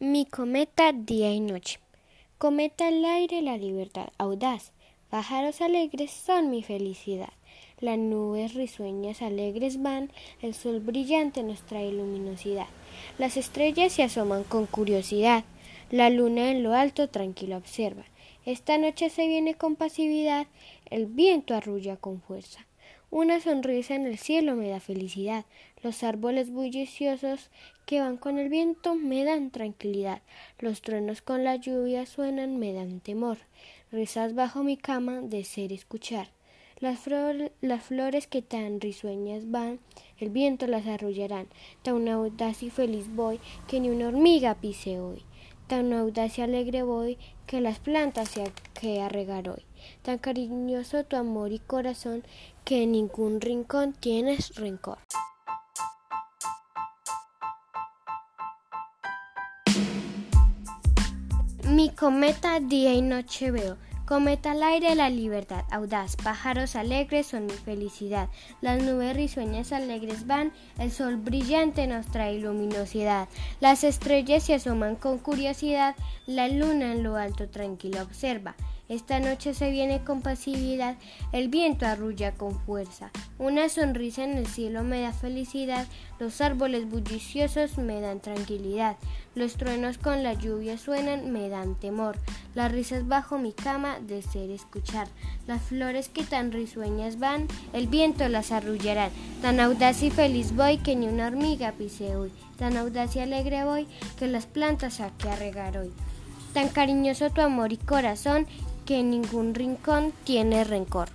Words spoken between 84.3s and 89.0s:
el cielo me da felicidad, los árboles bulliciosos me dan tranquilidad,